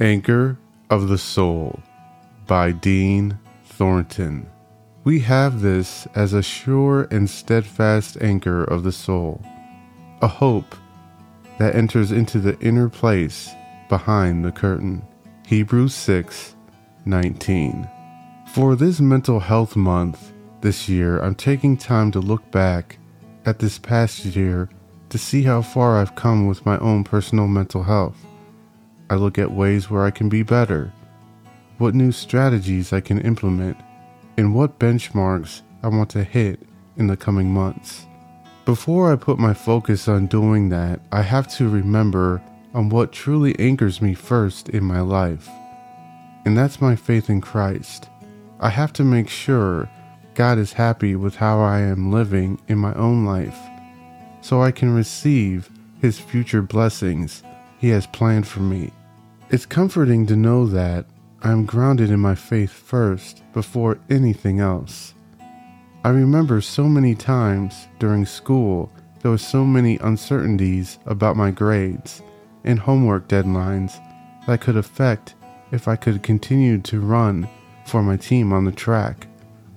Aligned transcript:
Anchor 0.00 0.56
of 0.88 1.08
the 1.08 1.18
Soul 1.18 1.78
by 2.46 2.72
Dean 2.72 3.38
Thornton. 3.66 4.50
We 5.04 5.20
have 5.20 5.60
this 5.60 6.08
as 6.14 6.32
a 6.32 6.42
sure 6.42 7.06
and 7.10 7.28
steadfast 7.28 8.16
anchor 8.22 8.64
of 8.64 8.82
the 8.82 8.92
soul, 8.92 9.44
a 10.22 10.26
hope 10.26 10.74
that 11.58 11.74
enters 11.74 12.12
into 12.12 12.38
the 12.38 12.58
inner 12.60 12.88
place 12.88 13.50
behind 13.90 14.42
the 14.42 14.52
curtain. 14.52 15.06
Hebrews 15.46 15.94
6 15.94 16.56
19. 17.04 17.86
For 18.54 18.76
this 18.76 19.00
mental 19.00 19.38
health 19.38 19.76
month 19.76 20.32
this 20.62 20.88
year, 20.88 21.20
I'm 21.20 21.34
taking 21.34 21.76
time 21.76 22.10
to 22.12 22.20
look 22.20 22.50
back 22.50 22.96
at 23.44 23.58
this 23.58 23.78
past 23.78 24.24
year 24.24 24.70
to 25.10 25.18
see 25.18 25.42
how 25.42 25.60
far 25.60 25.98
I've 25.98 26.14
come 26.14 26.46
with 26.46 26.64
my 26.64 26.78
own 26.78 27.04
personal 27.04 27.48
mental 27.48 27.82
health. 27.82 28.16
I 29.10 29.16
look 29.16 29.38
at 29.38 29.50
ways 29.50 29.90
where 29.90 30.04
I 30.04 30.12
can 30.12 30.28
be 30.28 30.44
better, 30.44 30.92
what 31.78 31.96
new 31.96 32.12
strategies 32.12 32.92
I 32.92 33.00
can 33.00 33.20
implement, 33.20 33.76
and 34.36 34.54
what 34.54 34.78
benchmarks 34.78 35.62
I 35.82 35.88
want 35.88 36.10
to 36.10 36.22
hit 36.22 36.60
in 36.96 37.08
the 37.08 37.16
coming 37.16 37.52
months. 37.52 38.06
Before 38.64 39.12
I 39.12 39.16
put 39.16 39.40
my 39.40 39.52
focus 39.52 40.06
on 40.06 40.28
doing 40.28 40.68
that, 40.68 41.00
I 41.10 41.22
have 41.22 41.48
to 41.56 41.68
remember 41.68 42.40
on 42.72 42.88
what 42.88 43.10
truly 43.10 43.58
anchors 43.58 44.00
me 44.00 44.14
first 44.14 44.68
in 44.68 44.84
my 44.84 45.00
life. 45.00 45.48
And 46.44 46.56
that's 46.56 46.80
my 46.80 46.94
faith 46.94 47.28
in 47.28 47.40
Christ. 47.40 48.08
I 48.60 48.68
have 48.68 48.92
to 48.92 49.02
make 49.02 49.28
sure 49.28 49.90
God 50.34 50.56
is 50.56 50.72
happy 50.72 51.16
with 51.16 51.34
how 51.34 51.58
I 51.58 51.80
am 51.80 52.12
living 52.12 52.60
in 52.68 52.78
my 52.78 52.94
own 52.94 53.24
life 53.24 53.58
so 54.40 54.62
I 54.62 54.70
can 54.70 54.94
receive 54.94 55.68
His 56.00 56.20
future 56.20 56.62
blessings 56.62 57.42
He 57.78 57.88
has 57.88 58.06
planned 58.06 58.46
for 58.46 58.60
me. 58.60 58.92
It's 59.52 59.66
comforting 59.66 60.26
to 60.26 60.36
know 60.36 60.64
that 60.66 61.06
I 61.42 61.50
am 61.50 61.64
grounded 61.64 62.08
in 62.08 62.20
my 62.20 62.36
faith 62.36 62.70
first 62.70 63.42
before 63.52 63.98
anything 64.08 64.60
else. 64.60 65.12
I 66.04 66.10
remember 66.10 66.60
so 66.60 66.84
many 66.84 67.16
times 67.16 67.88
during 67.98 68.26
school 68.26 68.92
there 69.18 69.32
were 69.32 69.38
so 69.38 69.64
many 69.64 69.98
uncertainties 69.98 71.00
about 71.04 71.34
my 71.34 71.50
grades 71.50 72.22
and 72.62 72.78
homework 72.78 73.26
deadlines 73.26 74.00
that 74.46 74.60
could 74.60 74.76
affect 74.76 75.34
if 75.72 75.88
I 75.88 75.96
could 75.96 76.22
continue 76.22 76.78
to 76.82 77.00
run 77.00 77.48
for 77.86 78.04
my 78.04 78.16
team 78.16 78.52
on 78.52 78.64
the 78.64 78.70
track 78.70 79.26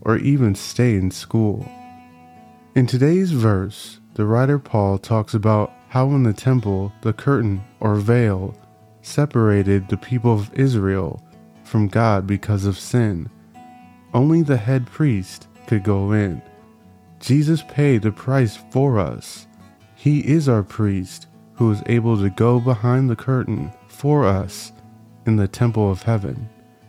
or 0.00 0.16
even 0.16 0.56
stay 0.56 0.96
in 0.96 1.12
school. 1.12 1.64
In 2.74 2.88
today's 2.88 3.30
verse, 3.30 4.00
the 4.14 4.24
writer 4.24 4.58
Paul 4.58 4.98
talks 4.98 5.32
about 5.32 5.72
how 5.90 6.06
in 6.06 6.24
the 6.24 6.32
temple 6.32 6.92
the 7.02 7.12
curtain 7.12 7.62
or 7.78 7.94
veil 7.94 8.56
separated 9.02 9.88
the 9.88 9.96
people 9.96 10.32
of 10.32 10.52
Israel 10.54 11.22
from 11.64 11.88
God 11.88 12.26
because 12.26 12.64
of 12.64 12.78
sin. 12.78 13.30
Only 14.12 14.42
the 14.42 14.56
head 14.56 14.86
priest 14.86 15.48
could 15.66 15.84
go 15.84 16.12
in. 16.12 16.42
Jesus 17.20 17.62
paid 17.68 18.02
the 18.02 18.12
price 18.12 18.58
for 18.70 18.98
us. 18.98 19.46
He 19.94 20.20
is 20.20 20.48
our 20.48 20.62
priest 20.62 21.28
who 21.54 21.70
is 21.70 21.82
able 21.86 22.16
to 22.18 22.30
go 22.30 22.58
behind 22.58 23.08
the 23.08 23.16
curtain 23.16 23.72
for 23.88 24.24
us 24.24 24.72
in 25.26 25.36
the 25.36 25.46
temple 25.46 25.90
of 25.90 26.02
heaven. 26.02 26.48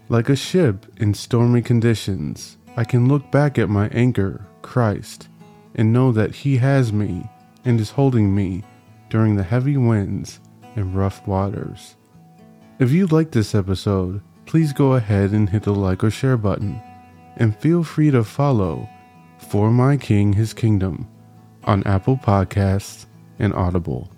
Like 0.10 0.30
a 0.30 0.36
ship 0.36 0.86
in 0.98 1.14
stormy 1.14 1.62
conditions, 1.62 2.58
I 2.76 2.86
can 2.86 3.08
look 3.08 3.30
back 3.32 3.60
at 3.60 3.70
my 3.70 3.90
anchor, 3.90 4.48
Christ, 4.62 5.28
and 5.76 5.92
know 5.94 6.12
that 6.14 6.36
He 6.36 6.58
has 6.58 6.92
me 6.92 7.30
and 7.66 7.80
is 7.80 7.92
holding 7.92 8.34
me 8.34 8.64
during 9.10 9.36
the 9.36 9.44
heavy 9.44 9.78
winds 9.78 10.40
and 10.76 10.96
rough 10.96 11.28
waters. 11.28 11.96
If 12.82 12.90
you 12.92 13.06
liked 13.06 13.34
this 13.34 13.54
episode, 13.54 14.24
please 14.48 14.74
go 14.74 14.94
ahead 14.94 15.34
and 15.34 15.48
hit 15.48 15.62
the 15.62 15.72
like 15.72 16.04
or 16.04 16.10
share 16.10 16.36
button, 16.36 16.82
and 17.38 17.56
feel 17.56 17.84
free 17.84 18.10
to 18.10 18.24
follow 18.24 18.90
For 19.38 19.70
My 19.70 19.98
King 19.98 20.34
His 20.34 20.52
Kingdom 20.52 21.08
on 21.64 21.84
Apple 21.84 22.18
Podcasts 22.18 23.06
and 23.38 23.54
Audible. 23.54 24.12